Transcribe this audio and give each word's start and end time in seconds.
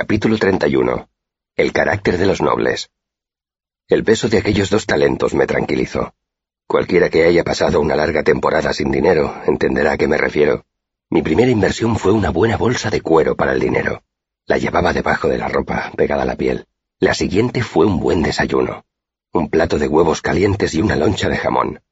Capítulo 0.00 0.38
31. 0.38 1.10
El 1.56 1.72
carácter 1.74 2.16
de 2.16 2.24
los 2.24 2.40
nobles. 2.40 2.88
El 3.86 4.02
peso 4.02 4.30
de 4.30 4.38
aquellos 4.38 4.70
dos 4.70 4.86
talentos 4.86 5.34
me 5.34 5.46
tranquilizó. 5.46 6.14
Cualquiera 6.66 7.10
que 7.10 7.24
haya 7.24 7.44
pasado 7.44 7.82
una 7.82 7.94
larga 7.94 8.22
temporada 8.22 8.72
sin 8.72 8.90
dinero 8.90 9.42
entenderá 9.46 9.92
a 9.92 9.98
qué 9.98 10.08
me 10.08 10.16
refiero. 10.16 10.64
Mi 11.10 11.20
primera 11.20 11.50
inversión 11.50 11.96
fue 11.96 12.12
una 12.12 12.30
buena 12.30 12.56
bolsa 12.56 12.88
de 12.88 13.02
cuero 13.02 13.36
para 13.36 13.52
el 13.52 13.60
dinero. 13.60 14.02
La 14.46 14.56
llevaba 14.56 14.94
debajo 14.94 15.28
de 15.28 15.36
la 15.36 15.48
ropa, 15.48 15.92
pegada 15.94 16.22
a 16.22 16.24
la 16.24 16.36
piel. 16.36 16.66
La 16.98 17.12
siguiente 17.12 17.62
fue 17.62 17.84
un 17.84 18.00
buen 18.00 18.22
desayuno. 18.22 18.86
Un 19.34 19.50
plato 19.50 19.78
de 19.78 19.86
huevos 19.86 20.22
calientes 20.22 20.72
y 20.72 20.80
una 20.80 20.96
loncha 20.96 21.28
de 21.28 21.36
jamón. 21.36 21.82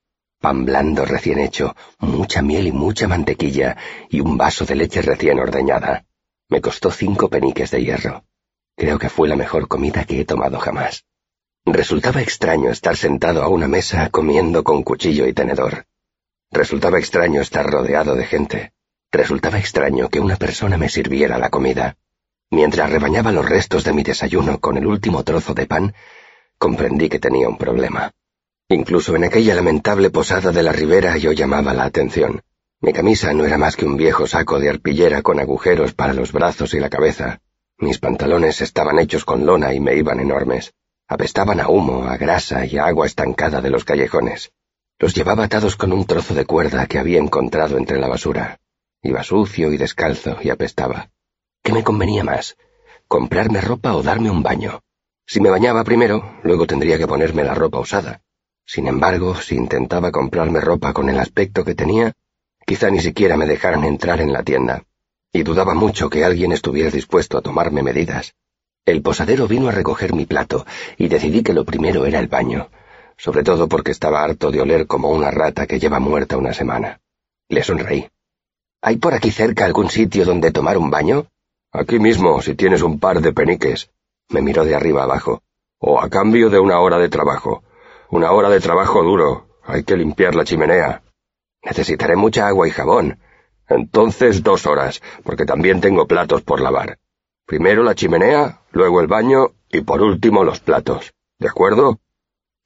Pan 0.40 0.64
blando 0.64 1.04
recién 1.04 1.40
hecho, 1.40 1.76
mucha 1.98 2.40
miel 2.40 2.68
y 2.68 2.72
mucha 2.72 3.06
mantequilla, 3.06 3.76
y 4.08 4.20
un 4.20 4.38
vaso 4.38 4.64
de 4.64 4.76
leche 4.76 5.02
recién 5.02 5.38
ordeñada. 5.38 6.06
Me 6.48 6.60
costó 6.60 6.90
cinco 6.90 7.28
peniques 7.28 7.70
de 7.70 7.84
hierro. 7.84 8.24
Creo 8.74 8.98
que 8.98 9.10
fue 9.10 9.28
la 9.28 9.36
mejor 9.36 9.68
comida 9.68 10.04
que 10.04 10.20
he 10.20 10.24
tomado 10.24 10.58
jamás. 10.58 11.04
Resultaba 11.66 12.22
extraño 12.22 12.70
estar 12.70 12.96
sentado 12.96 13.42
a 13.42 13.48
una 13.48 13.68
mesa 13.68 14.08
comiendo 14.08 14.64
con 14.64 14.82
cuchillo 14.82 15.26
y 15.26 15.34
tenedor. 15.34 15.84
Resultaba 16.50 16.98
extraño 16.98 17.42
estar 17.42 17.66
rodeado 17.66 18.14
de 18.14 18.24
gente. 18.24 18.72
Resultaba 19.12 19.58
extraño 19.58 20.08
que 20.08 20.20
una 20.20 20.36
persona 20.36 20.78
me 20.78 20.88
sirviera 20.88 21.38
la 21.38 21.50
comida. 21.50 21.96
Mientras 22.50 22.90
rebañaba 22.90 23.32
los 23.32 23.46
restos 23.46 23.84
de 23.84 23.92
mi 23.92 24.02
desayuno 24.02 24.58
con 24.58 24.78
el 24.78 24.86
último 24.86 25.24
trozo 25.24 25.52
de 25.52 25.66
pan, 25.66 25.94
comprendí 26.56 27.10
que 27.10 27.18
tenía 27.18 27.48
un 27.48 27.58
problema. 27.58 28.12
Incluso 28.68 29.14
en 29.16 29.24
aquella 29.24 29.54
lamentable 29.54 30.08
posada 30.08 30.50
de 30.50 30.62
la 30.62 30.72
ribera 30.72 31.18
yo 31.18 31.32
llamaba 31.32 31.74
la 31.74 31.84
atención. 31.84 32.42
Mi 32.80 32.92
camisa 32.92 33.32
no 33.32 33.44
era 33.44 33.58
más 33.58 33.74
que 33.74 33.84
un 33.84 33.96
viejo 33.96 34.28
saco 34.28 34.60
de 34.60 34.70
arpillera 34.70 35.22
con 35.22 35.40
agujeros 35.40 35.94
para 35.94 36.12
los 36.12 36.30
brazos 36.30 36.74
y 36.74 36.78
la 36.78 36.88
cabeza. 36.88 37.40
Mis 37.78 37.98
pantalones 37.98 38.60
estaban 38.60 39.00
hechos 39.00 39.24
con 39.24 39.44
lona 39.44 39.74
y 39.74 39.80
me 39.80 39.96
iban 39.96 40.20
enormes. 40.20 40.72
Apestaban 41.08 41.58
a 41.58 41.68
humo, 41.68 42.04
a 42.04 42.16
grasa 42.16 42.66
y 42.66 42.78
a 42.78 42.86
agua 42.86 43.06
estancada 43.06 43.60
de 43.60 43.70
los 43.70 43.84
callejones. 43.84 44.52
Los 45.00 45.12
llevaba 45.12 45.44
atados 45.44 45.74
con 45.74 45.92
un 45.92 46.04
trozo 46.04 46.34
de 46.34 46.44
cuerda 46.44 46.86
que 46.86 47.00
había 47.00 47.18
encontrado 47.18 47.78
entre 47.78 47.98
la 47.98 48.06
basura. 48.06 48.60
Iba 49.02 49.24
sucio 49.24 49.72
y 49.72 49.76
descalzo 49.76 50.36
y 50.40 50.50
apestaba. 50.50 51.10
¿Qué 51.64 51.72
me 51.72 51.82
convenía 51.82 52.22
más? 52.22 52.56
¿Comprarme 53.08 53.60
ropa 53.60 53.96
o 53.96 54.04
darme 54.04 54.30
un 54.30 54.44
baño? 54.44 54.82
Si 55.26 55.40
me 55.40 55.50
bañaba 55.50 55.82
primero, 55.82 56.38
luego 56.44 56.66
tendría 56.66 56.96
que 56.96 57.08
ponerme 57.08 57.42
la 57.42 57.54
ropa 57.54 57.80
usada. 57.80 58.22
Sin 58.64 58.86
embargo, 58.86 59.34
si 59.34 59.56
intentaba 59.56 60.12
comprarme 60.12 60.60
ropa 60.60 60.92
con 60.92 61.08
el 61.10 61.18
aspecto 61.18 61.64
que 61.64 61.74
tenía, 61.74 62.14
Quizá 62.68 62.90
ni 62.90 63.00
siquiera 63.00 63.38
me 63.38 63.46
dejaran 63.46 63.84
entrar 63.84 64.20
en 64.20 64.30
la 64.30 64.42
tienda, 64.42 64.82
y 65.32 65.42
dudaba 65.42 65.72
mucho 65.72 66.10
que 66.10 66.22
alguien 66.22 66.52
estuviera 66.52 66.90
dispuesto 66.90 67.38
a 67.38 67.40
tomarme 67.40 67.82
medidas. 67.82 68.34
El 68.84 69.00
posadero 69.00 69.48
vino 69.48 69.68
a 69.68 69.72
recoger 69.72 70.12
mi 70.12 70.26
plato, 70.26 70.66
y 70.98 71.08
decidí 71.08 71.42
que 71.42 71.54
lo 71.54 71.64
primero 71.64 72.04
era 72.04 72.18
el 72.18 72.28
baño, 72.28 72.68
sobre 73.16 73.42
todo 73.42 73.68
porque 73.68 73.92
estaba 73.92 74.22
harto 74.22 74.50
de 74.50 74.60
oler 74.60 74.86
como 74.86 75.08
una 75.08 75.30
rata 75.30 75.66
que 75.66 75.78
lleva 75.78 75.98
muerta 75.98 76.36
una 76.36 76.52
semana. 76.52 77.00
Le 77.48 77.62
sonreí. 77.62 78.06
¿Hay 78.82 78.98
por 78.98 79.14
aquí 79.14 79.30
cerca 79.30 79.64
algún 79.64 79.88
sitio 79.88 80.26
donde 80.26 80.50
tomar 80.50 80.76
un 80.76 80.90
baño? 80.90 81.26
Aquí 81.72 81.98
mismo, 81.98 82.42
si 82.42 82.54
tienes 82.54 82.82
un 82.82 83.00
par 83.00 83.22
de 83.22 83.32
peniques. 83.32 83.88
Me 84.28 84.42
miró 84.42 84.66
de 84.66 84.74
arriba 84.74 85.04
abajo. 85.04 85.40
O 85.78 85.98
a 86.02 86.10
cambio 86.10 86.50
de 86.50 86.58
una 86.58 86.80
hora 86.80 86.98
de 86.98 87.08
trabajo. 87.08 87.62
Una 88.10 88.30
hora 88.32 88.50
de 88.50 88.60
trabajo 88.60 89.02
duro. 89.02 89.46
Hay 89.64 89.84
que 89.84 89.96
limpiar 89.96 90.34
la 90.34 90.44
chimenea. 90.44 91.02
Necesitaré 91.68 92.16
mucha 92.16 92.48
agua 92.48 92.66
y 92.66 92.70
jabón. 92.70 93.18
Entonces 93.68 94.42
dos 94.42 94.64
horas, 94.64 95.02
porque 95.22 95.44
también 95.44 95.82
tengo 95.82 96.06
platos 96.06 96.40
por 96.40 96.62
lavar. 96.62 96.98
Primero 97.44 97.82
la 97.82 97.94
chimenea, 97.94 98.62
luego 98.72 99.02
el 99.02 99.06
baño 99.06 99.52
y 99.70 99.82
por 99.82 100.00
último 100.00 100.44
los 100.44 100.60
platos. 100.60 101.12
¿De 101.38 101.46
acuerdo? 101.46 102.00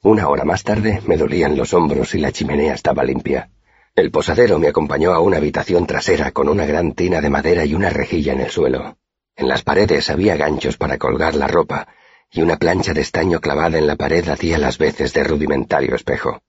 Una 0.02 0.28
hora 0.28 0.44
más 0.44 0.62
tarde 0.62 1.00
me 1.04 1.16
dolían 1.16 1.56
los 1.56 1.74
hombros 1.74 2.14
y 2.14 2.18
la 2.18 2.30
chimenea 2.30 2.74
estaba 2.74 3.02
limpia. 3.02 3.50
El 3.96 4.12
posadero 4.12 4.60
me 4.60 4.68
acompañó 4.68 5.12
a 5.12 5.18
una 5.18 5.38
habitación 5.38 5.84
trasera 5.86 6.30
con 6.30 6.48
una 6.48 6.64
gran 6.64 6.92
tina 6.92 7.20
de 7.20 7.28
madera 7.28 7.64
y 7.64 7.74
una 7.74 7.90
rejilla 7.90 8.32
en 8.32 8.40
el 8.40 8.50
suelo. 8.50 8.98
En 9.34 9.48
las 9.48 9.62
paredes 9.62 10.10
había 10.10 10.36
ganchos 10.36 10.76
para 10.76 10.98
colgar 10.98 11.34
la 11.34 11.48
ropa, 11.48 11.88
y 12.30 12.40
una 12.40 12.56
plancha 12.56 12.94
de 12.94 13.00
estaño 13.00 13.40
clavada 13.40 13.78
en 13.78 13.88
la 13.88 13.96
pared 13.96 14.26
hacía 14.28 14.58
las 14.58 14.78
veces 14.78 15.12
de 15.12 15.24
rudimentario 15.24 15.96
espejo. 15.96 16.40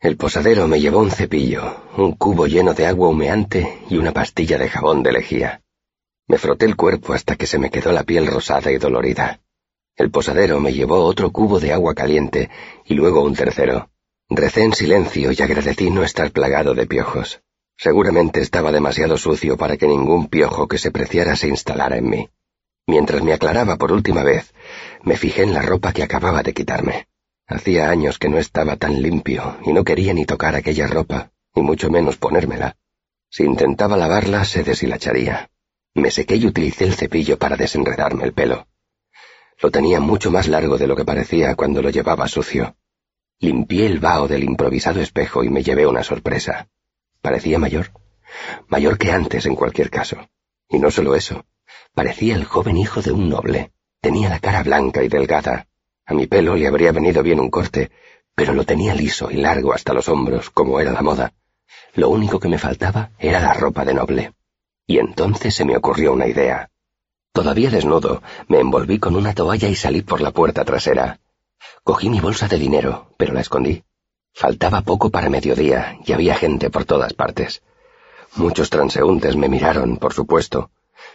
El 0.00 0.16
posadero 0.16 0.66
me 0.66 0.80
llevó 0.80 1.00
un 1.00 1.10
cepillo, 1.10 1.76
un 1.98 2.12
cubo 2.12 2.46
lleno 2.46 2.72
de 2.72 2.86
agua 2.86 3.08
humeante 3.08 3.80
y 3.90 3.98
una 3.98 4.12
pastilla 4.12 4.56
de 4.56 4.70
jabón 4.70 5.02
de 5.02 5.12
lejía. 5.12 5.60
Me 6.26 6.38
froté 6.38 6.64
el 6.64 6.74
cuerpo 6.74 7.12
hasta 7.12 7.36
que 7.36 7.44
se 7.46 7.58
me 7.58 7.70
quedó 7.70 7.92
la 7.92 8.04
piel 8.04 8.26
rosada 8.26 8.72
y 8.72 8.78
dolorida. 8.78 9.40
El 9.96 10.10
posadero 10.10 10.58
me 10.58 10.72
llevó 10.72 11.00
otro 11.00 11.30
cubo 11.32 11.60
de 11.60 11.74
agua 11.74 11.94
caliente 11.94 12.48
y 12.86 12.94
luego 12.94 13.22
un 13.22 13.34
tercero. 13.34 13.90
Recé 14.30 14.62
en 14.62 14.72
silencio 14.72 15.32
y 15.32 15.42
agradecí 15.42 15.90
no 15.90 16.02
estar 16.02 16.30
plagado 16.30 16.72
de 16.72 16.86
piojos. 16.86 17.42
Seguramente 17.76 18.40
estaba 18.40 18.72
demasiado 18.72 19.18
sucio 19.18 19.58
para 19.58 19.76
que 19.76 19.86
ningún 19.86 20.28
piojo 20.28 20.66
que 20.66 20.78
se 20.78 20.90
preciara 20.90 21.36
se 21.36 21.48
instalara 21.48 21.98
en 21.98 22.08
mí. 22.08 22.30
Mientras 22.86 23.22
me 23.22 23.34
aclaraba 23.34 23.76
por 23.76 23.92
última 23.92 24.22
vez, 24.22 24.54
me 25.02 25.18
fijé 25.18 25.42
en 25.42 25.52
la 25.52 25.60
ropa 25.60 25.92
que 25.92 26.02
acababa 26.02 26.42
de 26.42 26.54
quitarme. 26.54 27.06
Hacía 27.50 27.90
años 27.90 28.20
que 28.20 28.28
no 28.28 28.38
estaba 28.38 28.76
tan 28.76 29.02
limpio 29.02 29.58
y 29.64 29.72
no 29.72 29.82
quería 29.82 30.14
ni 30.14 30.24
tocar 30.24 30.54
aquella 30.54 30.86
ropa, 30.86 31.32
y 31.52 31.60
mucho 31.62 31.90
menos 31.90 32.16
ponérmela. 32.16 32.76
Si 33.28 33.42
intentaba 33.42 33.96
lavarla, 33.96 34.44
se 34.44 34.62
deshilacharía. 34.62 35.50
Me 35.94 36.12
sequé 36.12 36.36
y 36.36 36.46
utilicé 36.46 36.84
el 36.84 36.94
cepillo 36.94 37.38
para 37.38 37.56
desenredarme 37.56 38.22
el 38.22 38.32
pelo. 38.34 38.68
Lo 39.60 39.72
tenía 39.72 39.98
mucho 39.98 40.30
más 40.30 40.46
largo 40.46 40.78
de 40.78 40.86
lo 40.86 40.94
que 40.94 41.04
parecía 41.04 41.56
cuando 41.56 41.82
lo 41.82 41.90
llevaba 41.90 42.28
sucio. 42.28 42.76
Limpié 43.40 43.86
el 43.86 43.98
vaho 43.98 44.28
del 44.28 44.44
improvisado 44.44 45.00
espejo 45.00 45.42
y 45.42 45.48
me 45.48 45.64
llevé 45.64 45.88
una 45.88 46.04
sorpresa. 46.04 46.68
Parecía 47.20 47.58
mayor. 47.58 47.90
Mayor 48.68 48.96
que 48.96 49.10
antes, 49.10 49.44
en 49.46 49.56
cualquier 49.56 49.90
caso. 49.90 50.28
Y 50.68 50.78
no 50.78 50.92
solo 50.92 51.16
eso. 51.16 51.44
Parecía 51.94 52.36
el 52.36 52.44
joven 52.44 52.76
hijo 52.76 53.02
de 53.02 53.10
un 53.10 53.28
noble. 53.28 53.72
Tenía 54.00 54.28
la 54.28 54.38
cara 54.38 54.62
blanca 54.62 55.02
y 55.02 55.08
delgada, 55.08 55.66
a 56.10 56.14
mi 56.14 56.26
pelo 56.26 56.56
le 56.56 56.66
habría 56.66 56.90
venido 56.90 57.22
bien 57.22 57.38
un 57.38 57.50
corte, 57.50 57.92
pero 58.34 58.52
lo 58.52 58.64
tenía 58.64 58.96
liso 58.96 59.30
y 59.30 59.36
largo 59.36 59.72
hasta 59.72 59.94
los 59.94 60.08
hombros, 60.08 60.50
como 60.50 60.80
era 60.80 60.90
la 60.90 61.02
moda. 61.02 61.32
Lo 61.94 62.08
único 62.08 62.40
que 62.40 62.48
me 62.48 62.58
faltaba 62.58 63.10
era 63.16 63.38
la 63.38 63.54
ropa 63.54 63.84
de 63.84 63.94
noble. 63.94 64.32
Y 64.88 64.98
entonces 64.98 65.54
se 65.54 65.64
me 65.64 65.76
ocurrió 65.76 66.12
una 66.12 66.26
idea. 66.26 66.68
Todavía 67.32 67.70
desnudo, 67.70 68.22
me 68.48 68.58
envolví 68.58 68.98
con 68.98 69.14
una 69.14 69.34
toalla 69.34 69.68
y 69.68 69.76
salí 69.76 70.02
por 70.02 70.20
la 70.20 70.32
puerta 70.32 70.64
trasera. 70.64 71.20
Cogí 71.84 72.10
mi 72.10 72.18
bolsa 72.18 72.48
de 72.48 72.58
dinero, 72.58 73.14
pero 73.16 73.32
la 73.32 73.42
escondí. 73.42 73.84
Faltaba 74.34 74.80
poco 74.80 75.10
para 75.10 75.30
mediodía 75.30 75.96
y 76.04 76.12
había 76.12 76.34
gente 76.34 76.70
por 76.70 76.86
todas 76.86 77.14
partes. 77.14 77.62
Muchos 78.34 78.68
transeúntes 78.68 79.36
me 79.36 79.48
miraron, 79.48 79.96
por 79.96 80.12
supuesto. 80.12 80.72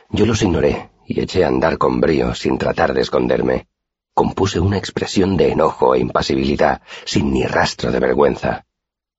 Yo 0.09 0.25
los 0.25 0.41
ignoré 0.41 0.89
y 1.05 1.19
eché 1.19 1.43
a 1.43 1.49
andar 1.49 1.77
con 1.77 1.99
brío 1.99 2.33
sin 2.33 2.57
tratar 2.57 2.93
de 2.93 3.01
esconderme 3.01 3.67
compuse 4.15 4.61
una 4.61 4.77
expresión 4.77 5.35
de 5.35 5.51
enojo 5.51 5.93
e 5.93 5.99
impasibilidad, 5.99 6.81
sin 7.03 7.33
ni 7.33 7.43
rastro 7.45 7.91
de 7.91 7.99
vergüenza. 7.99 8.65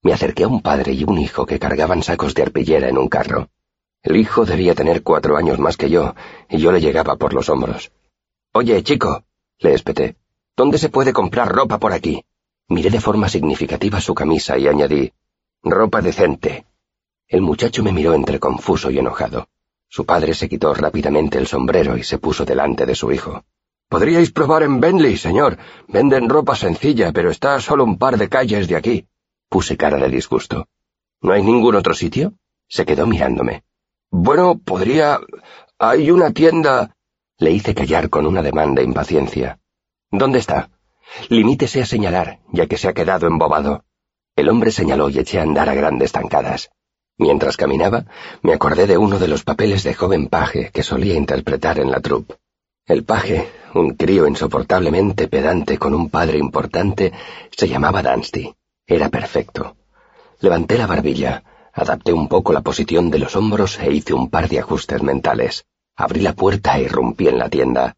Me 0.03 0.15
acerqué 0.15 0.45
a 0.45 0.49
un 0.49 0.63
padre 0.63 0.95
y 0.95 1.05
un 1.05 1.19
hijo 1.19 1.45
que 1.45 1.59
cargaban 1.59 2.03
sacos 2.03 2.35
de 2.35 2.43
arpillera 2.43 2.89
en 2.89 2.97
un 2.97 3.09
carro. 3.09 3.51
El 4.03 4.17
hijo 4.17 4.47
debía 4.47 4.75
tener 4.75 5.03
cuatro 5.03 5.37
años 5.37 5.59
más 5.59 5.77
que 5.77 5.91
yo, 5.91 6.15
y 6.49 6.57
yo 6.57 6.73
le 6.73 6.81
llegaba 6.81 7.17
por 7.17 7.35
los 7.35 7.51
hombros. 7.51 7.93
Oye, 8.53 8.83
chico, 8.83 9.25
le 9.59 9.75
espeté, 9.75 10.17
¿dónde 10.57 10.79
se 10.79 10.89
puede 10.89 11.13
comprar 11.13 11.55
ropa 11.55 11.79
por 11.79 11.93
aquí? 11.93 12.25
Miré 12.69 12.89
de 12.89 13.01
forma 13.01 13.29
significativa 13.29 14.01
su 14.01 14.15
camisa 14.15 14.57
y 14.57 14.67
añadí, 14.67 15.13
ropa 15.63 16.01
decente. 16.01 16.65
El 17.29 17.43
muchacho 17.43 17.83
me 17.83 17.93
miró 17.93 18.15
entre 18.15 18.41
confuso 18.41 18.91
y 18.91 18.99
enojado. 18.99 19.49
Su 19.89 20.07
padre 20.07 20.33
se 20.33 20.49
quitó 20.49 20.73
rápidamente 20.73 21.37
el 21.37 21.47
sombrero 21.47 21.99
y 21.99 22.03
se 22.03 22.17
puso 22.17 22.47
delante 22.47 22.87
de 22.87 22.95
su 22.95 23.13
hijo. 23.13 23.45
Podríais 23.89 24.33
probar 24.33 24.63
en 24.65 24.81
Bentley, 24.81 25.17
señor. 25.17 25.59
Venden 25.87 26.29
ropa 26.29 26.57
sencilla, 26.57 27.13
pero 27.13 27.31
está 27.31 27.61
solo 27.61 27.85
un 27.85 27.99
par 27.99 28.19
de 28.19 28.29
calles 28.29 28.67
de 28.67 28.77
aquí. 28.77 29.07
Puse 29.49 29.77
cara 29.77 29.99
de 29.99 30.09
disgusto. 30.09 30.67
¿No 31.21 31.33
hay 31.33 31.43
ningún 31.43 31.77
otro 31.77 31.95
sitio? 31.95 32.35
Se 32.69 32.85
quedó 32.85 33.07
mirándome. 33.07 33.63
Bueno, 34.11 34.59
podría... 34.59 35.21
Hay 35.79 36.11
una 36.11 36.33
tienda... 36.33 36.97
Le 37.39 37.53
hice 37.53 37.75
callar 37.75 38.09
con 38.09 38.27
una 38.27 38.43
demanda 38.43 38.81
de 38.81 38.89
impaciencia. 38.89 39.61
¿Dónde 40.11 40.39
está? 40.41 40.71
Limítese 41.29 41.83
a 41.83 41.87
señalar, 41.87 42.41
ya 42.51 42.67
que 42.67 42.79
se 42.79 42.89
ha 42.89 42.95
quedado 42.95 43.27
embobado. 43.27 43.85
El 44.35 44.49
hombre 44.49 44.71
señaló 44.73 45.11
y 45.11 45.19
eché 45.19 45.39
a 45.39 45.43
andar 45.43 45.69
a 45.69 45.75
grandes 45.75 46.13
zancadas. 46.13 46.71
Mientras 47.19 47.57
caminaba, 47.57 48.07
me 48.43 48.53
acordé 48.53 48.87
de 48.87 48.99
uno 48.99 49.19
de 49.19 49.29
los 49.29 49.45
papeles 49.45 49.85
de 49.85 49.95
joven 49.95 50.29
paje 50.29 50.71
que 50.73 50.83
solía 50.83 51.15
interpretar 51.15 51.79
en 51.79 51.91
la 51.91 52.01
troupe. 52.01 52.37
El 52.87 53.03
paje, 53.03 53.49
un 53.75 53.97
crío 53.97 54.29
insoportablemente 54.29 55.27
pedante 55.27 55.77
con 55.77 55.93
un 55.93 56.09
padre 56.09 56.39
importante, 56.39 57.13
se 57.51 57.67
llamaba 57.67 58.01
Dansty. 58.01 58.55
Era 58.87 59.09
perfecto. 59.09 59.75
Levanté 60.39 60.79
la 60.79 60.87
barbilla, 60.87 61.43
adapté 61.73 62.13
un 62.13 62.29
poco 62.29 62.53
la 62.53 62.61
posición 62.61 63.11
de 63.11 63.19
los 63.19 63.35
hombros 63.35 63.81
e 63.81 63.93
hice 63.93 64.15
un 64.15 64.31
par 64.31 64.49
de 64.49 64.61
ajustes 64.61 65.03
mentales. 65.03 65.67
Abrí 65.97 66.21
la 66.21 66.35
puerta 66.35 66.79
e 66.79 66.83
irrumpí 66.83 67.27
en 67.27 67.39
la 67.39 67.49
tienda. 67.49 67.97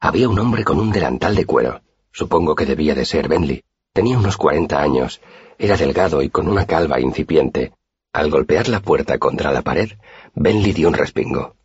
Había 0.00 0.30
un 0.30 0.38
hombre 0.38 0.64
con 0.64 0.80
un 0.80 0.92
delantal 0.92 1.34
de 1.34 1.44
cuero. 1.44 1.82
Supongo 2.10 2.54
que 2.54 2.64
debía 2.64 2.94
de 2.94 3.04
ser 3.04 3.28
Bentley. 3.28 3.64
Tenía 3.92 4.18
unos 4.18 4.38
cuarenta 4.38 4.80
años. 4.80 5.20
Era 5.58 5.76
delgado 5.76 6.22
y 6.22 6.30
con 6.30 6.48
una 6.48 6.64
calva 6.64 7.00
incipiente. 7.00 7.74
Al 8.14 8.30
golpear 8.30 8.68
la 8.68 8.80
puerta 8.80 9.18
contra 9.18 9.52
la 9.52 9.60
pared, 9.60 9.90
Bentley 10.34 10.72
dio 10.72 10.88
un 10.88 10.94
respingo. 10.94 11.55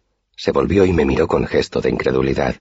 Se 0.44 0.52
volvió 0.52 0.86
y 0.86 0.92
me 0.92 1.06
miró 1.06 1.28
con 1.28 1.46
gesto 1.46 1.82
de 1.82 1.92
incredulidad. 1.92 2.56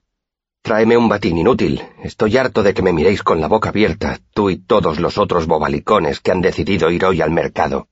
Tráeme 0.61 0.97
un 0.97 1.09
batín 1.09 1.39
inútil. 1.39 1.81
Estoy 2.03 2.37
harto 2.37 2.61
de 2.61 2.75
que 2.75 2.83
me 2.83 2.93
miréis 2.93 3.23
con 3.23 3.41
la 3.41 3.47
boca 3.47 3.69
abierta, 3.69 4.19
tú 4.35 4.51
y 4.51 4.57
todos 4.57 4.99
los 4.99 5.17
otros 5.17 5.47
bobalicones 5.47 6.19
que 6.19 6.29
han 6.29 6.41
decidido 6.41 6.91
ir 6.91 7.03
hoy 7.05 7.21
al 7.21 7.31
mercado. 7.31 7.87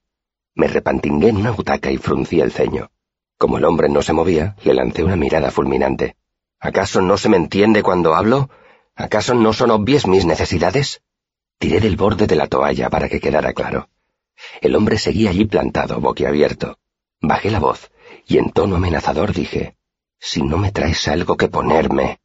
Me 0.53 0.67
repantingué 0.67 1.29
en 1.29 1.37
una 1.37 1.49
butaca 1.49 1.89
y 1.89 1.97
fruncí 1.97 2.39
el 2.39 2.51
ceño. 2.51 2.91
Como 3.39 3.57
el 3.57 3.65
hombre 3.65 3.89
no 3.89 4.03
se 4.03 4.13
movía, 4.13 4.55
le 4.63 4.75
lancé 4.75 5.03
una 5.03 5.15
mirada 5.15 5.49
fulminante. 5.49 6.17
¿Acaso 6.59 7.01
no 7.01 7.17
se 7.17 7.29
me 7.29 7.37
entiende 7.37 7.81
cuando 7.81 8.13
hablo? 8.13 8.51
¿Acaso 8.93 9.33
no 9.33 9.53
son 9.53 9.71
obvias 9.71 10.05
mis 10.05 10.23
necesidades? 10.23 11.01
Tiré 11.57 11.79
del 11.79 11.95
borde 11.95 12.27
de 12.27 12.35
la 12.35 12.45
toalla 12.45 12.91
para 12.91 13.09
que 13.09 13.19
quedara 13.19 13.53
claro. 13.53 13.89
El 14.61 14.75
hombre 14.75 14.99
seguía 14.99 15.31
allí 15.31 15.45
plantado, 15.45 15.99
boquiabierto. 15.99 16.77
Bajé 17.21 17.49
la 17.49 17.59
voz, 17.59 17.89
y 18.27 18.37
en 18.37 18.51
tono 18.51 18.75
amenazador 18.75 19.33
dije, 19.33 19.78
Si 20.19 20.41
no 20.41 20.57
me 20.57 20.71
traes 20.71 21.07
algo 21.07 21.37
que 21.37 21.47
ponerme. 21.47 22.19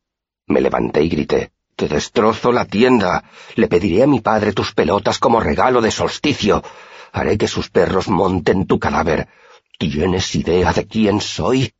Me 0.46 0.60
levanté 0.60 1.02
y 1.02 1.08
grité, 1.08 1.52
Te 1.76 1.88
destrozo 1.88 2.52
la 2.52 2.64
tienda. 2.64 3.24
Le 3.56 3.68
pediré 3.68 4.02
a 4.02 4.06
mi 4.06 4.20
padre 4.20 4.52
tus 4.52 4.72
pelotas 4.72 5.18
como 5.18 5.40
regalo 5.40 5.80
de 5.80 5.90
solsticio. 5.90 6.62
Haré 7.12 7.38
que 7.38 7.48
sus 7.48 7.70
perros 7.70 8.08
monten 8.08 8.66
tu 8.66 8.78
cadáver. 8.78 9.28
¿Tienes 9.78 10.34
idea 10.34 10.72
de 10.72 10.86
quién 10.86 11.20
soy? 11.20 11.72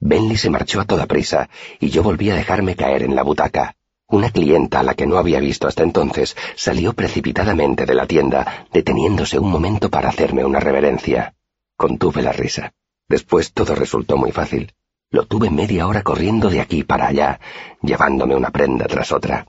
Bentley 0.00 0.36
se 0.36 0.50
marchó 0.50 0.80
a 0.80 0.84
toda 0.84 1.06
prisa, 1.06 1.48
y 1.80 1.90
yo 1.90 2.02
volví 2.02 2.30
a 2.30 2.34
dejarme 2.34 2.76
caer 2.76 3.02
en 3.02 3.14
la 3.14 3.22
butaca. 3.22 3.76
Una 4.08 4.30
clienta 4.30 4.80
a 4.80 4.82
la 4.82 4.94
que 4.94 5.06
no 5.06 5.16
había 5.16 5.40
visto 5.40 5.68
hasta 5.68 5.82
entonces 5.82 6.36
salió 6.56 6.92
precipitadamente 6.92 7.86
de 7.86 7.94
la 7.94 8.06
tienda, 8.06 8.66
deteniéndose 8.72 9.38
un 9.38 9.50
momento 9.50 9.90
para 9.90 10.08
hacerme 10.08 10.44
una 10.44 10.60
reverencia. 10.60 11.34
Contuve 11.76 12.22
la 12.22 12.32
risa. 12.32 12.72
Después 13.08 13.52
todo 13.52 13.74
resultó 13.74 14.16
muy 14.16 14.32
fácil. 14.32 14.74
Lo 15.12 15.26
tuve 15.26 15.50
media 15.50 15.86
hora 15.86 16.02
corriendo 16.02 16.48
de 16.48 16.62
aquí 16.62 16.84
para 16.84 17.08
allá, 17.08 17.38
llevándome 17.82 18.34
una 18.34 18.50
prenda 18.50 18.86
tras 18.86 19.12
otra. 19.12 19.46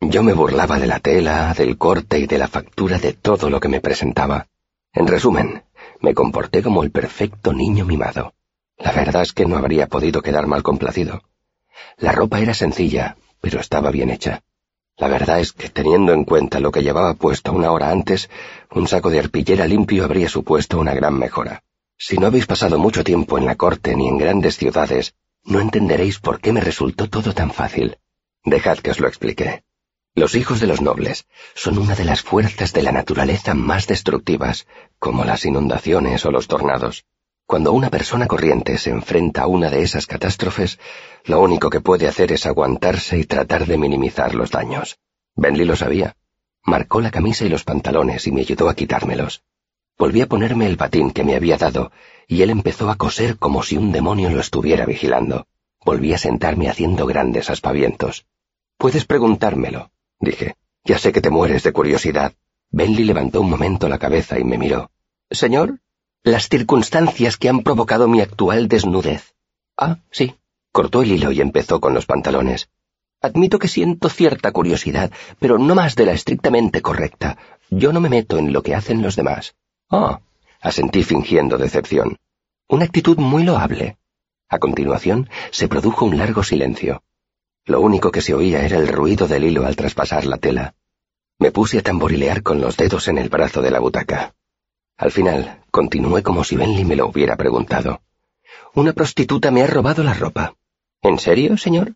Yo 0.00 0.22
me 0.22 0.34
burlaba 0.34 0.78
de 0.78 0.86
la 0.86 1.00
tela, 1.00 1.52
del 1.52 1.76
corte 1.76 2.20
y 2.20 2.26
de 2.28 2.38
la 2.38 2.46
factura 2.46 2.96
de 2.98 3.12
todo 3.14 3.50
lo 3.50 3.58
que 3.58 3.66
me 3.66 3.80
presentaba. 3.80 4.46
En 4.92 5.08
resumen, 5.08 5.64
me 6.00 6.14
comporté 6.14 6.62
como 6.62 6.84
el 6.84 6.92
perfecto 6.92 7.52
niño 7.52 7.84
mimado. 7.84 8.34
La 8.78 8.92
verdad 8.92 9.22
es 9.22 9.32
que 9.32 9.46
no 9.46 9.56
habría 9.56 9.88
podido 9.88 10.22
quedar 10.22 10.46
mal 10.46 10.62
complacido. 10.62 11.22
La 11.98 12.12
ropa 12.12 12.38
era 12.38 12.54
sencilla, 12.54 13.16
pero 13.40 13.58
estaba 13.58 13.90
bien 13.90 14.10
hecha. 14.10 14.44
La 14.96 15.08
verdad 15.08 15.40
es 15.40 15.52
que, 15.52 15.70
teniendo 15.70 16.12
en 16.12 16.22
cuenta 16.22 16.60
lo 16.60 16.70
que 16.70 16.84
llevaba 16.84 17.14
puesto 17.14 17.52
una 17.52 17.72
hora 17.72 17.90
antes, 17.90 18.30
un 18.70 18.86
saco 18.86 19.10
de 19.10 19.18
arpillera 19.18 19.66
limpio 19.66 20.04
habría 20.04 20.28
supuesto 20.28 20.78
una 20.78 20.94
gran 20.94 21.18
mejora. 21.18 21.64
Si 22.02 22.16
no 22.16 22.28
habéis 22.28 22.46
pasado 22.46 22.78
mucho 22.78 23.04
tiempo 23.04 23.36
en 23.36 23.44
la 23.44 23.56
corte 23.56 23.94
ni 23.94 24.08
en 24.08 24.16
grandes 24.16 24.56
ciudades, 24.56 25.14
no 25.44 25.60
entenderéis 25.60 26.18
por 26.18 26.40
qué 26.40 26.50
me 26.50 26.62
resultó 26.62 27.10
todo 27.10 27.34
tan 27.34 27.50
fácil. 27.50 27.98
Dejad 28.42 28.78
que 28.78 28.90
os 28.90 29.00
lo 29.00 29.06
explique. 29.06 29.64
Los 30.14 30.34
hijos 30.34 30.60
de 30.60 30.66
los 30.66 30.80
nobles 30.80 31.26
son 31.54 31.76
una 31.76 31.94
de 31.94 32.06
las 32.06 32.22
fuerzas 32.22 32.72
de 32.72 32.82
la 32.82 32.90
naturaleza 32.90 33.52
más 33.52 33.86
destructivas, 33.86 34.66
como 34.98 35.26
las 35.26 35.44
inundaciones 35.44 36.24
o 36.24 36.30
los 36.30 36.48
tornados. 36.48 37.04
Cuando 37.44 37.72
una 37.72 37.90
persona 37.90 38.26
corriente 38.26 38.78
se 38.78 38.88
enfrenta 38.88 39.42
a 39.42 39.46
una 39.46 39.68
de 39.68 39.82
esas 39.82 40.06
catástrofes, 40.06 40.78
lo 41.26 41.42
único 41.42 41.68
que 41.68 41.82
puede 41.82 42.08
hacer 42.08 42.32
es 42.32 42.46
aguantarse 42.46 43.18
y 43.18 43.24
tratar 43.24 43.66
de 43.66 43.76
minimizar 43.76 44.34
los 44.34 44.50
daños. 44.50 44.98
Bentley 45.36 45.66
lo 45.66 45.76
sabía. 45.76 46.16
Marcó 46.64 47.02
la 47.02 47.10
camisa 47.10 47.44
y 47.44 47.50
los 47.50 47.64
pantalones 47.64 48.26
y 48.26 48.32
me 48.32 48.40
ayudó 48.40 48.70
a 48.70 48.74
quitármelos. 48.74 49.42
Volví 50.00 50.22
a 50.22 50.26
ponerme 50.26 50.64
el 50.64 50.76
batín 50.76 51.10
que 51.10 51.24
me 51.24 51.36
había 51.36 51.58
dado, 51.58 51.92
y 52.26 52.40
él 52.40 52.48
empezó 52.48 52.88
a 52.88 52.96
coser 52.96 53.36
como 53.36 53.62
si 53.62 53.76
un 53.76 53.92
demonio 53.92 54.30
lo 54.30 54.40
estuviera 54.40 54.86
vigilando. 54.86 55.46
Volví 55.84 56.14
a 56.14 56.18
sentarme 56.18 56.70
haciendo 56.70 57.04
grandes 57.04 57.50
aspavientos. 57.50 58.24
Puedes 58.78 59.04
preguntármelo, 59.04 59.90
dije. 60.18 60.54
Ya 60.84 60.96
sé 60.96 61.12
que 61.12 61.20
te 61.20 61.28
mueres 61.28 61.64
de 61.64 61.74
curiosidad. 61.74 62.32
Bentley 62.70 63.04
levantó 63.04 63.42
un 63.42 63.50
momento 63.50 63.90
la 63.90 63.98
cabeza 63.98 64.38
y 64.38 64.44
me 64.44 64.56
miró. 64.56 64.90
Señor, 65.30 65.80
las 66.22 66.48
circunstancias 66.48 67.36
que 67.36 67.50
han 67.50 67.60
provocado 67.60 68.08
mi 68.08 68.22
actual 68.22 68.68
desnudez. 68.68 69.34
Ah, 69.76 69.98
sí. 70.10 70.34
Cortó 70.72 71.02
el 71.02 71.12
hilo 71.12 71.30
y 71.30 71.42
empezó 71.42 71.78
con 71.78 71.92
los 71.92 72.06
pantalones. 72.06 72.70
Admito 73.20 73.58
que 73.58 73.68
siento 73.68 74.08
cierta 74.08 74.50
curiosidad, 74.50 75.12
pero 75.38 75.58
no 75.58 75.74
más 75.74 75.94
de 75.94 76.06
la 76.06 76.12
estrictamente 76.12 76.80
correcta. 76.80 77.36
Yo 77.68 77.92
no 77.92 78.00
me 78.00 78.08
meto 78.08 78.38
en 78.38 78.54
lo 78.54 78.62
que 78.62 78.74
hacen 78.74 79.02
los 79.02 79.14
demás. 79.14 79.56
Ah, 79.90 80.20
asentí 80.60 81.02
fingiendo 81.02 81.58
decepción. 81.58 82.16
Una 82.68 82.84
actitud 82.84 83.18
muy 83.18 83.42
loable. 83.42 83.98
A 84.48 84.58
continuación, 84.58 85.28
se 85.50 85.68
produjo 85.68 86.04
un 86.04 86.16
largo 86.16 86.42
silencio. 86.44 87.02
Lo 87.64 87.80
único 87.80 88.10
que 88.10 88.22
se 88.22 88.34
oía 88.34 88.64
era 88.64 88.78
el 88.78 88.88
ruido 88.88 89.26
del 89.26 89.44
hilo 89.44 89.66
al 89.66 89.76
traspasar 89.76 90.26
la 90.26 90.38
tela. 90.38 90.74
Me 91.38 91.50
puse 91.50 91.78
a 91.78 91.82
tamborilear 91.82 92.42
con 92.42 92.60
los 92.60 92.76
dedos 92.76 93.08
en 93.08 93.18
el 93.18 93.28
brazo 93.28 93.62
de 93.62 93.70
la 93.70 93.80
butaca. 93.80 94.34
Al 94.96 95.10
final, 95.10 95.64
continué 95.70 96.22
como 96.22 96.44
si 96.44 96.56
Bentley 96.56 96.84
me 96.84 96.96
lo 96.96 97.08
hubiera 97.08 97.36
preguntado. 97.36 98.02
Una 98.74 98.92
prostituta 98.92 99.50
me 99.50 99.62
ha 99.62 99.66
robado 99.66 100.04
la 100.04 100.14
ropa. 100.14 100.54
¿En 101.02 101.18
serio, 101.18 101.56
señor? 101.56 101.94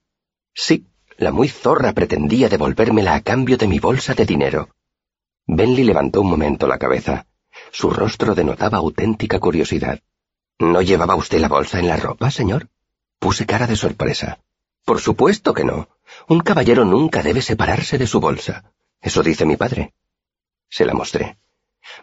Sí, 0.54 0.86
la 1.18 1.30
muy 1.30 1.48
zorra 1.48 1.92
pretendía 1.92 2.48
devolvérmela 2.48 3.14
a 3.14 3.20
cambio 3.20 3.56
de 3.56 3.68
mi 3.68 3.78
bolsa 3.78 4.14
de 4.14 4.26
dinero. 4.26 4.70
Bentley 5.46 5.84
levantó 5.84 6.22
un 6.22 6.30
momento 6.30 6.66
la 6.66 6.78
cabeza. 6.78 7.26
Su 7.74 7.90
rostro 7.90 8.36
denotaba 8.36 8.78
auténtica 8.78 9.40
curiosidad. 9.40 9.98
¿No 10.60 10.80
llevaba 10.80 11.16
usted 11.16 11.40
la 11.40 11.48
bolsa 11.48 11.80
en 11.80 11.88
la 11.88 11.96
ropa, 11.96 12.30
señor? 12.30 12.68
Puse 13.18 13.46
cara 13.46 13.66
de 13.66 13.74
sorpresa. 13.74 14.38
Por 14.84 15.00
supuesto 15.00 15.52
que 15.54 15.64
no. 15.64 15.88
Un 16.28 16.38
caballero 16.38 16.84
nunca 16.84 17.20
debe 17.20 17.42
separarse 17.42 17.98
de 17.98 18.06
su 18.06 18.20
bolsa. 18.20 18.72
Eso 19.00 19.24
dice 19.24 19.44
mi 19.44 19.56
padre. 19.56 19.92
Se 20.70 20.84
la 20.84 20.94
mostré. 20.94 21.36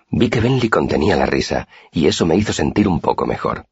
Vi 0.09 0.29
que 0.29 0.41
Bentley 0.41 0.67
contenía 0.69 1.15
la 1.15 1.25
risa, 1.25 1.69
y 1.93 2.07
eso 2.07 2.25
me 2.25 2.35
hizo 2.35 2.51
sentir 2.51 2.89
un 2.89 2.99
poco 2.99 3.25
mejor. 3.25 3.65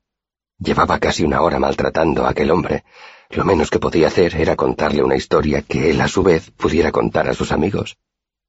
Llevaba 0.57 0.99
casi 0.99 1.25
una 1.25 1.41
hora 1.41 1.59
maltratando 1.59 2.25
a 2.25 2.29
aquel 2.29 2.51
hombre. 2.51 2.85
Lo 3.29 3.43
menos 3.43 3.69
que 3.69 3.79
podía 3.79 4.07
hacer 4.07 4.35
era 4.35 4.55
contarle 4.55 5.03
una 5.03 5.17
historia 5.17 5.63
que 5.63 5.89
él 5.89 5.99
a 5.99 6.07
su 6.07 6.23
vez 6.23 6.49
pudiera 6.51 6.93
contar 6.93 7.27
a 7.27 7.33
sus 7.33 7.51
amigos. 7.51 7.97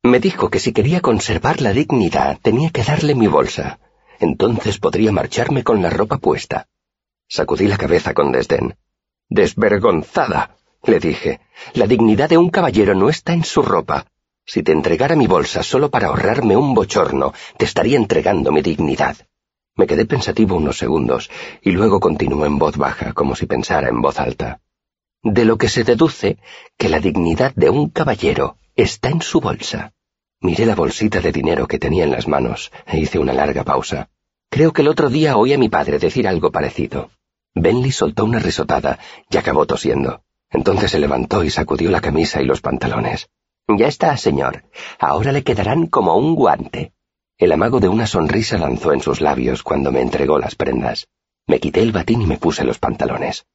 Me 0.02 0.18
dijo 0.18 0.48
que 0.48 0.60
si 0.60 0.72
quería 0.72 1.00
conservar 1.00 1.60
la 1.60 1.74
dignidad 1.74 2.38
tenía 2.40 2.70
que 2.70 2.82
darle 2.82 3.14
mi 3.14 3.26
bolsa. 3.26 3.80
Entonces 4.18 4.78
podría 4.78 5.12
marcharme 5.12 5.62
con 5.62 5.82
la 5.82 5.90
ropa 5.90 6.16
puesta. 6.16 6.68
Sacudí 7.28 7.66
la 7.66 7.76
cabeza 7.76 8.14
con 8.14 8.32
desdén. 8.32 8.76
Desvergonzada, 9.28 10.56
le 10.84 11.00
dije. 11.00 11.40
La 11.74 11.86
dignidad 11.86 12.30
de 12.30 12.38
un 12.38 12.48
caballero 12.48 12.94
no 12.94 13.10
está 13.10 13.34
en 13.34 13.44
su 13.44 13.60
ropa. 13.60 14.06
Si 14.46 14.62
te 14.62 14.72
entregara 14.72 15.16
mi 15.16 15.26
bolsa 15.26 15.62
solo 15.62 15.90
para 15.90 16.08
ahorrarme 16.08 16.56
un 16.56 16.72
bochorno, 16.72 17.34
te 17.58 17.66
estaría 17.66 17.98
entregando 17.98 18.52
mi 18.52 18.62
dignidad. 18.62 19.18
Me 19.76 19.86
quedé 19.86 20.06
pensativo 20.06 20.56
unos 20.56 20.78
segundos, 20.78 21.30
y 21.60 21.72
luego 21.72 22.00
continuó 22.00 22.46
en 22.46 22.58
voz 22.58 22.78
baja, 22.78 23.12
como 23.12 23.36
si 23.36 23.44
pensara 23.44 23.88
en 23.88 24.00
voz 24.00 24.18
alta. 24.18 24.60
De 25.22 25.44
lo 25.44 25.58
que 25.58 25.68
se 25.68 25.84
deduce 25.84 26.38
que 26.78 26.88
la 26.88 27.00
dignidad 27.00 27.54
de 27.54 27.68
un 27.68 27.90
caballero 27.90 28.56
está 28.82 29.08
en 29.08 29.22
su 29.22 29.40
bolsa. 29.40 29.92
Miré 30.40 30.64
la 30.64 30.74
bolsita 30.74 31.20
de 31.20 31.32
dinero 31.32 31.66
que 31.66 31.78
tenía 31.78 32.04
en 32.04 32.10
las 32.10 32.26
manos 32.26 32.72
e 32.86 32.98
hice 32.98 33.18
una 33.18 33.32
larga 33.32 33.62
pausa. 33.62 34.08
Creo 34.48 34.72
que 34.72 34.82
el 34.82 34.88
otro 34.88 35.10
día 35.10 35.36
oí 35.36 35.52
a 35.52 35.58
mi 35.58 35.68
padre 35.68 35.98
decir 35.98 36.26
algo 36.26 36.50
parecido. 36.50 37.10
Bentley 37.54 37.92
soltó 37.92 38.24
una 38.24 38.38
risotada 38.38 38.98
y 39.28 39.36
acabó 39.36 39.66
tosiendo. 39.66 40.22
Entonces 40.50 40.90
se 40.90 40.98
levantó 40.98 41.44
y 41.44 41.50
sacudió 41.50 41.90
la 41.90 42.00
camisa 42.00 42.40
y 42.40 42.46
los 42.46 42.60
pantalones. 42.60 43.28
Ya 43.68 43.86
está, 43.86 44.16
señor. 44.16 44.64
Ahora 44.98 45.30
le 45.32 45.44
quedarán 45.44 45.86
como 45.86 46.16
un 46.16 46.34
guante. 46.34 46.92
El 47.38 47.52
amago 47.52 47.80
de 47.80 47.88
una 47.88 48.06
sonrisa 48.06 48.58
lanzó 48.58 48.92
en 48.92 49.00
sus 49.00 49.20
labios 49.20 49.62
cuando 49.62 49.92
me 49.92 50.00
entregó 50.00 50.38
las 50.38 50.54
prendas. 50.54 51.06
Me 51.46 51.60
quité 51.60 51.82
el 51.82 51.92
batín 51.92 52.22
y 52.22 52.26
me 52.26 52.38
puse 52.38 52.64
los 52.64 52.78
pantalones. 52.78 53.46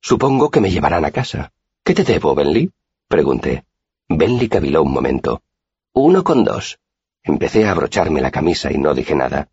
Supongo 0.00 0.50
que 0.50 0.60
me 0.60 0.70
llevarán 0.70 1.04
a 1.04 1.10
casa. 1.10 1.52
¿Qué 1.84 1.94
te 1.94 2.04
debo, 2.04 2.34
Bentley? 2.34 2.70
pregunté. 3.08 3.64
Bentley 4.08 4.48
caviló 4.48 4.82
un 4.82 4.92
momento. 4.92 5.42
Uno 5.92 6.24
con 6.24 6.42
dos. 6.42 6.78
Empecé 7.22 7.66
a 7.66 7.72
abrocharme 7.72 8.22
la 8.22 8.30
camisa 8.30 8.72
y 8.72 8.78
no 8.78 8.94
dije 8.94 9.14
nada. 9.14 9.48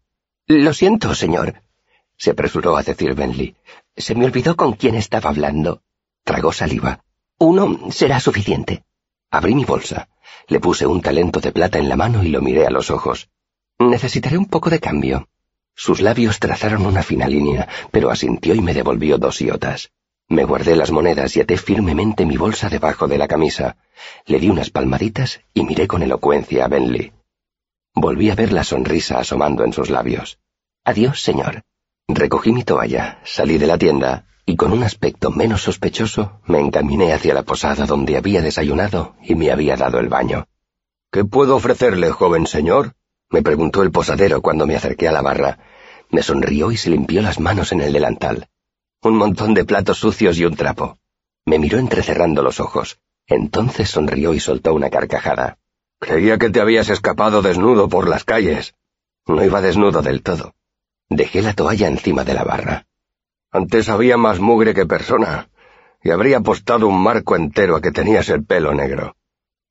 Lo 0.47 0.73
siento, 0.73 1.13
señor. 1.13 1.61
Se 2.17 2.31
apresuró 2.31 2.77
a 2.77 2.83
decir 2.83 3.13
Bentley. 3.15 3.55
Se 3.97 4.15
me 4.15 4.25
olvidó 4.25 4.55
con 4.55 4.73
quién 4.73 4.95
estaba 4.95 5.29
hablando. 5.29 5.81
Tragó 6.23 6.53
saliva. 6.53 7.03
Uno 7.37 7.91
será 7.91 8.21
suficiente. 8.21 8.83
Abrí 9.29 9.55
mi 9.55 9.65
bolsa. 9.65 10.07
Le 10.47 10.61
puse 10.61 10.85
un 10.87 11.01
talento 11.01 11.41
de 11.41 11.51
plata 11.51 11.77
en 11.77 11.89
la 11.89 11.97
mano 11.97 12.23
y 12.23 12.29
lo 12.29 12.41
miré 12.41 12.65
a 12.65 12.69
los 12.69 12.91
ojos. 12.91 13.29
Necesitaré 13.77 14.37
un 14.37 14.45
poco 14.45 14.69
de 14.69 14.79
cambio. 14.79 15.27
Sus 15.75 15.99
labios 15.99 16.39
trazaron 16.39 16.85
una 16.85 17.03
fina 17.03 17.27
línea, 17.27 17.67
pero 17.91 18.09
asintió 18.09 18.55
y 18.55 18.61
me 18.61 18.73
devolvió 18.73 19.17
dos 19.17 19.41
iotas. 19.41 19.91
Me 20.27 20.43
guardé 20.43 20.75
las 20.75 20.91
monedas 20.91 21.35
y 21.35 21.41
até 21.41 21.57
firmemente 21.57 22.25
mi 22.25 22.37
bolsa 22.37 22.69
debajo 22.69 23.07
de 23.07 23.17
la 23.17 23.27
camisa. 23.27 23.77
Le 24.25 24.39
di 24.39 24.49
unas 24.49 24.71
palmaditas 24.71 25.41
y 25.53 25.63
miré 25.63 25.87
con 25.87 26.01
elocuencia 26.01 26.65
a 26.65 26.67
Bentley. 26.67 27.13
Volví 27.93 28.29
a 28.29 28.35
ver 28.35 28.51
la 28.51 28.63
sonrisa 28.63 29.19
asomando 29.19 29.63
en 29.63 29.73
sus 29.73 29.89
labios. 29.89 30.39
Adiós, 30.83 31.21
señor. 31.21 31.61
Recogí 32.07 32.51
mi 32.51 32.63
toalla, 32.63 33.19
salí 33.23 33.57
de 33.57 33.67
la 33.67 33.77
tienda 33.77 34.25
y 34.47 34.55
con 34.55 34.71
un 34.73 34.83
aspecto 34.83 35.31
menos 35.31 35.63
sospechoso 35.63 36.39
me 36.45 36.59
encaminé 36.59 37.13
hacia 37.13 37.33
la 37.33 37.43
posada 37.43 37.85
donde 37.85 38.15
había 38.15 38.41
desayunado 38.41 39.15
y 39.23 39.33
me 39.35 39.51
había 39.51 39.75
dado 39.75 39.99
el 39.99 40.07
baño. 40.07 40.47
¿Qué 41.11 41.25
puedo 41.25 41.55
ofrecerle, 41.55 42.11
joven 42.11 42.45
señor? 42.45 42.93
me 43.29 43.41
preguntó 43.41 43.81
el 43.81 43.91
posadero 43.91 44.41
cuando 44.41 44.67
me 44.67 44.75
acerqué 44.75 45.07
a 45.07 45.11
la 45.11 45.21
barra. 45.21 45.57
Me 46.09 46.21
sonrió 46.21 46.71
y 46.71 46.77
se 46.77 46.91
limpió 46.91 47.21
las 47.21 47.39
manos 47.39 47.71
en 47.71 47.81
el 47.81 47.93
delantal. 47.93 48.47
Un 49.05 49.17
montón 49.17 49.53
de 49.53 49.65
platos 49.65 49.99
sucios 49.99 50.39
y 50.39 50.45
un 50.45 50.55
trapo. 50.55 50.97
Me 51.45 51.59
miró 51.59 51.77
entrecerrando 51.77 52.41
los 52.41 52.59
ojos. 52.59 52.99
Entonces 53.27 53.87
sonrió 53.87 54.33
y 54.33 54.39
soltó 54.39 54.73
una 54.73 54.89
carcajada. 54.89 55.59
Creía 55.99 56.39
que 56.39 56.49
te 56.49 56.59
habías 56.59 56.89
escapado 56.89 57.43
desnudo 57.43 57.87
por 57.87 58.09
las 58.09 58.23
calles. 58.23 58.73
No 59.27 59.45
iba 59.45 59.61
desnudo 59.61 60.01
del 60.01 60.23
todo. 60.23 60.55
Dejé 61.07 61.43
la 61.43 61.53
toalla 61.53 61.87
encima 61.87 62.23
de 62.23 62.33
la 62.33 62.43
barra. 62.43 62.87
Antes 63.51 63.89
había 63.89 64.17
más 64.17 64.39
mugre 64.39 64.73
que 64.73 64.87
persona, 64.87 65.49
y 66.01 66.09
habría 66.09 66.37
apostado 66.37 66.87
un 66.87 66.99
marco 66.99 67.35
entero 67.35 67.75
a 67.75 67.81
que 67.81 67.91
tenías 67.91 68.29
el 68.29 68.43
pelo 68.43 68.73
negro. 68.73 69.15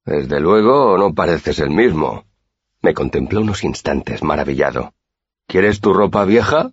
Desde 0.04 0.38
luego 0.38 0.96
no 0.96 1.12
pareces 1.12 1.58
el 1.58 1.70
mismo. 1.70 2.24
Me 2.82 2.94
contempló 2.94 3.40
unos 3.40 3.64
instantes 3.64 4.22
maravillado. 4.22 4.94
¿Quieres 5.48 5.80
tu 5.80 5.92
ropa 5.92 6.24
vieja? 6.24 6.70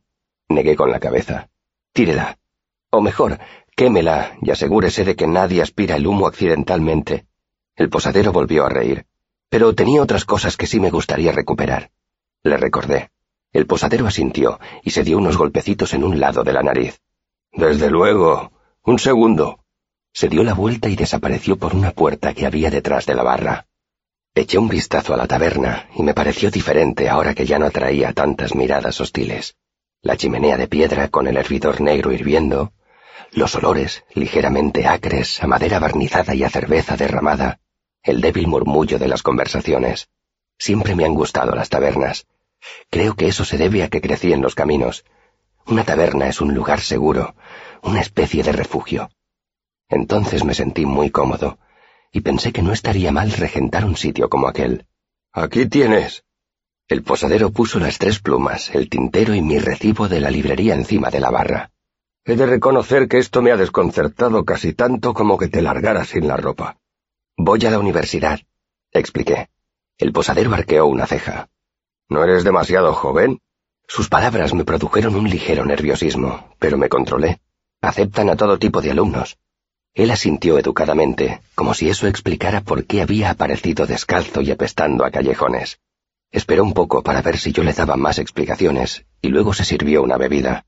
Negué 0.48 0.76
con 0.76 0.92
la 0.92 1.00
cabeza. 1.00 1.50
Tírela. 1.92 2.38
O 2.94 3.00
mejor, 3.00 3.40
quémela 3.74 4.38
y 4.42 4.52
asegúrese 4.52 5.06
de 5.06 5.16
que 5.16 5.26
nadie 5.26 5.62
aspira 5.62 5.96
el 5.96 6.06
humo 6.06 6.28
accidentalmente. 6.28 7.26
El 7.78 7.90
posadero 7.90 8.34
volvió 8.34 8.66
a 8.66 8.70
reír. 8.70 9.06
Pero 9.50 9.74
tenía 9.74 10.02
otras 10.02 10.26
cosas 10.26 10.58
que 10.58 10.68
sí 10.68 10.80
me 10.82 10.92
gustaría 10.92 11.32
recuperar. 11.32 11.92
Le 12.44 12.58
recordé. 12.58 13.10
El 13.54 13.66
posadero 13.66 14.08
asintió 14.08 14.60
y 14.84 14.92
se 14.92 15.04
dio 15.04 15.18
unos 15.18 15.38
golpecitos 15.38 15.94
en 15.94 16.04
un 16.04 16.20
lado 16.20 16.44
de 16.44 16.52
la 16.52 16.64
nariz. 16.64 17.00
Desde 17.54 17.90
luego. 17.90 18.52
Un 18.84 19.00
segundo. 19.00 19.64
Se 20.12 20.28
dio 20.28 20.44
la 20.44 20.54
vuelta 20.54 20.90
y 20.90 20.98
desapareció 20.98 21.58
por 21.58 21.74
una 21.74 21.92
puerta 21.92 22.34
que 22.34 22.46
había 22.46 22.70
detrás 22.70 23.06
de 23.06 23.16
la 23.16 23.24
barra. 23.24 23.68
Eché 24.36 24.58
un 24.58 24.68
vistazo 24.68 25.14
a 25.14 25.18
la 25.18 25.28
taberna 25.28 25.88
y 25.96 26.04
me 26.04 26.14
pareció 26.14 26.52
diferente 26.52 27.08
ahora 27.08 27.34
que 27.34 27.46
ya 27.46 27.58
no 27.58 27.68
atraía 27.68 28.12
tantas 28.12 28.54
miradas 28.54 29.00
hostiles. 29.00 29.56
La 30.02 30.18
chimenea 30.18 30.58
de 30.58 30.68
piedra 30.68 31.08
con 31.08 31.28
el 31.28 31.38
hervidor 31.38 31.80
negro 31.80 32.12
hirviendo, 32.12 32.74
los 33.32 33.56
olores, 33.56 34.04
ligeramente 34.14 34.88
acres, 34.88 35.42
a 35.44 35.48
madera 35.48 35.80
barnizada 35.80 36.36
y 36.36 36.44
a 36.44 36.50
cerveza 36.50 36.98
derramada, 36.98 37.60
el 38.04 38.22
débil 38.22 38.48
murmullo 38.48 39.00
de 39.00 39.08
las 39.08 39.24
conversaciones. 39.24 40.10
Siempre 40.58 40.96
me 40.96 41.06
han 41.06 41.16
gustado 41.16 41.54
las 41.56 41.70
tabernas, 41.70 42.26
Creo 42.90 43.16
que 43.16 43.28
eso 43.28 43.46
se 43.46 43.58
debe 43.58 43.84
a 43.84 43.90
que 43.90 44.02
crecí 44.02 44.34
en 44.34 44.42
los 44.42 44.56
caminos. 44.56 45.06
Una 45.66 45.84
taberna 45.84 46.28
es 46.28 46.42
un 46.42 46.54
lugar 46.54 46.82
seguro, 46.82 47.36
una 47.82 48.02
especie 48.02 48.44
de 48.44 48.52
refugio. 48.52 49.10
Entonces 49.90 50.44
me 50.44 50.54
sentí 50.54 50.86
muy 50.86 51.10
cómodo, 51.10 51.60
y 52.12 52.22
pensé 52.22 52.52
que 52.52 52.62
no 52.62 52.72
estaría 52.72 53.12
mal 53.12 53.32
regentar 53.32 53.86
un 53.86 53.96
sitio 53.96 54.30
como 54.30 54.48
aquel. 54.48 54.86
Aquí 55.34 55.66
tienes. 55.66 56.24
El 56.88 57.04
posadero 57.04 57.52
puso 57.52 57.80
las 57.80 57.98
tres 57.98 58.20
plumas, 58.20 58.70
el 58.76 58.90
tintero 58.90 59.34
y 59.34 59.42
mi 59.42 59.60
recibo 59.60 60.08
de 60.08 60.20
la 60.20 60.30
librería 60.30 60.74
encima 60.74 61.10
de 61.10 61.20
la 61.20 61.30
barra. 61.30 61.72
He 62.24 62.36
de 62.36 62.46
reconocer 62.46 63.08
que 63.08 63.18
esto 63.18 63.42
me 63.42 63.52
ha 63.52 63.58
desconcertado 63.58 64.46
casi 64.46 64.74
tanto 64.74 65.14
como 65.14 65.40
que 65.40 65.48
te 65.48 65.62
largaras 65.62 66.10
sin 66.10 66.28
la 66.28 66.38
ropa. 66.38 66.78
Voy 67.36 67.66
a 67.66 67.72
la 67.72 67.80
universidad, 67.80 68.40
expliqué. 68.92 69.50
El 69.98 70.12
posadero 70.12 70.54
arqueó 70.54 70.86
una 70.86 71.08
ceja. 71.08 71.50
¿No 72.10 72.24
eres 72.24 72.44
demasiado 72.44 72.94
joven? 72.94 73.40
Sus 73.88 74.08
palabras 74.08 74.54
me 74.54 74.66
produjeron 74.66 75.16
un 75.16 75.30
ligero 75.30 75.66
nerviosismo, 75.66 76.56
pero 76.60 76.78
me 76.78 76.90
controlé. 76.90 77.42
Aceptan 77.82 78.30
a 78.30 78.36
todo 78.36 78.60
tipo 78.60 78.82
de 78.82 78.92
alumnos. 78.92 79.38
Él 79.96 80.12
asintió 80.12 80.60
educadamente, 80.60 81.42
como 81.56 81.74
si 81.74 81.90
eso 81.90 82.08
explicara 82.08 82.62
por 82.62 82.86
qué 82.86 83.02
había 83.02 83.32
aparecido 83.32 83.88
descalzo 83.88 84.42
y 84.42 84.52
apestando 84.52 85.06
a 85.06 85.12
callejones. 85.12 85.80
Esperó 86.32 86.64
un 86.64 86.74
poco 86.74 87.02
para 87.02 87.22
ver 87.22 87.38
si 87.38 87.52
yo 87.52 87.64
le 87.64 87.74
daba 87.74 87.98
más 87.98 88.20
explicaciones, 88.20 89.06
y 89.22 89.30
luego 89.30 89.54
se 89.54 89.66
sirvió 89.66 90.04
una 90.04 90.18
bebida. 90.18 90.66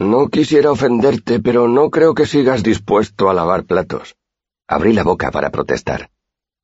No 0.00 0.28
quisiera 0.28 0.70
ofenderte, 0.70 1.40
pero 1.40 1.66
no 1.66 1.90
creo 1.90 2.14
que 2.14 2.24
sigas 2.24 2.62
dispuesto 2.62 3.28
a 3.28 3.34
lavar 3.34 3.64
platos. 3.64 4.14
Abrí 4.68 4.92
la 4.92 5.02
boca 5.02 5.32
para 5.32 5.50
protestar. 5.50 6.10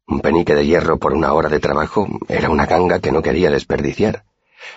Un 0.07 0.21
penique 0.21 0.55
de 0.55 0.65
hierro 0.65 0.99
por 0.99 1.15
una 1.15 1.33
hora 1.33 1.49
de 1.49 1.59
trabajo 1.59 2.07
era 2.29 2.49
una 2.49 2.67
ganga 2.67 3.01
que 3.01 3.11
no 3.11 3.23
quería 3.23 3.51
desperdiciar. 3.51 4.25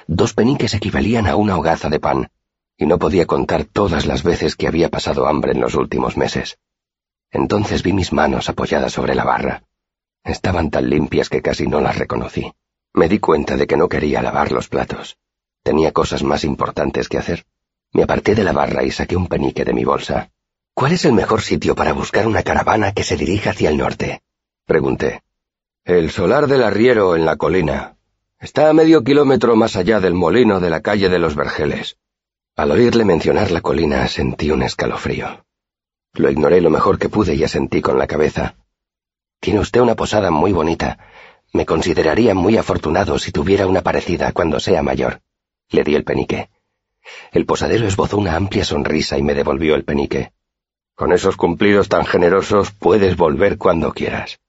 Dos 0.08 0.34
peniques 0.34 0.74
equivalían 0.74 1.28
a 1.28 1.36
una 1.36 1.56
hogaza 1.56 1.90
de 1.90 2.00
pan, 2.00 2.32
y 2.78 2.88
no 2.88 2.98
podía 2.98 3.28
contar 3.28 3.66
todas 3.66 4.08
las 4.08 4.24
veces 4.24 4.56
que 4.56 4.68
había 4.68 4.90
pasado 4.90 5.28
hambre 5.28 5.52
en 5.52 5.62
los 5.62 5.76
últimos 5.76 6.18
meses. 6.18 6.58
Entonces 7.30 7.84
vi 7.84 7.94
mis 7.94 8.12
manos 8.12 8.50
apoyadas 8.50 8.92
sobre 8.92 9.14
la 9.14 9.24
barra. 9.24 9.64
Estaban 10.24 10.72
tan 10.72 10.90
limpias 10.90 11.30
que 11.30 11.44
casi 11.44 11.68
no 11.68 11.80
las 11.80 12.00
reconocí. 12.00 12.52
Me 12.94 13.08
di 13.08 13.20
cuenta 13.20 13.56
de 13.56 13.68
que 13.68 13.78
no 13.78 13.88
quería 13.88 14.24
lavar 14.24 14.52
los 14.52 14.68
platos. 14.68 15.18
Tenía 15.62 15.92
cosas 15.92 16.24
más 16.24 16.44
importantes 16.44 17.08
que 17.08 17.20
hacer. 17.20 17.46
Me 17.94 18.04
aparté 18.04 18.36
de 18.36 18.44
la 18.44 18.52
barra 18.52 18.84
y 18.84 18.92
saqué 18.92 19.16
un 19.16 19.28
penique 19.28 19.66
de 19.66 19.74
mi 19.74 19.84
bolsa. 19.84 20.30
¿Cuál 20.74 20.94
es 20.94 21.06
el 21.06 21.14
mejor 21.14 21.42
sitio 21.42 21.76
para 21.76 21.94
buscar 21.94 22.28
una 22.28 22.44
caravana 22.44 22.92
que 22.92 23.04
se 23.04 23.18
dirija 23.18 23.50
hacia 23.52 23.70
el 23.70 23.78
norte? 23.78 24.22
Pregunté. 24.66 25.24
El 25.84 26.12
solar 26.12 26.48
del 26.48 26.64
arriero 26.64 27.16
en 27.16 27.26
la 27.26 27.38
colina. 27.38 27.96
Está 28.40 28.70
a 28.70 28.74
medio 28.74 29.04
kilómetro 29.04 29.56
más 29.56 29.76
allá 29.76 30.00
del 30.00 30.14
molino 30.14 30.60
de 30.60 30.70
la 30.70 30.82
calle 30.82 31.10
de 31.10 31.18
los 31.18 31.36
Vergeles. 31.36 31.98
Al 32.56 32.72
oírle 32.72 33.06
mencionar 33.06 33.52
la 33.52 33.62
colina 33.62 34.08
sentí 34.08 34.52
un 34.52 34.64
escalofrío. 34.64 35.46
Lo 36.14 36.30
ignoré 36.30 36.62
lo 36.62 36.70
mejor 36.70 37.00
que 37.00 37.10
pude 37.10 37.36
y 37.36 37.44
asentí 37.44 37.82
con 37.82 37.98
la 37.98 38.08
cabeza. 38.08 38.56
Tiene 39.40 39.60
usted 39.60 39.82
una 39.82 39.96
posada 39.96 40.32
muy 40.32 40.52
bonita. 40.52 41.00
Me 41.54 41.66
consideraría 41.66 42.34
muy 42.34 42.58
afortunado 42.58 43.18
si 43.18 43.32
tuviera 43.32 43.66
una 43.68 43.82
parecida 43.82 44.32
cuando 44.32 44.60
sea 44.60 44.84
mayor. 44.84 45.22
Le 45.70 45.84
di 45.84 45.96
el 45.96 46.04
penique. 46.04 46.50
El 47.32 47.46
posadero 47.46 47.88
esbozó 47.88 48.18
una 48.18 48.36
amplia 48.36 48.64
sonrisa 48.64 49.18
y 49.18 49.24
me 49.24 49.36
devolvió 49.36 49.76
el 49.76 49.84
penique. 49.84 50.34
Con 50.96 51.14
esos 51.14 51.38
cumplidos 51.38 51.90
tan 51.90 52.06
generosos 52.06 52.72
puedes 52.72 53.18
volver 53.18 53.58
cuando 53.58 53.94
quieras. 53.94 54.40